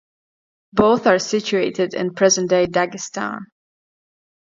[0.73, 3.41] Both are situated in present-day Dagistan.